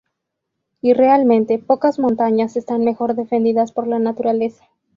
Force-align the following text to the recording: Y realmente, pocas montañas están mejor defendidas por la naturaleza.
Y 0.81 0.93
realmente, 0.93 1.59
pocas 1.59 1.99
montañas 1.99 2.55
están 2.57 2.83
mejor 2.83 3.13
defendidas 3.13 3.71
por 3.71 3.85
la 3.85 3.99
naturaleza. 3.99 4.65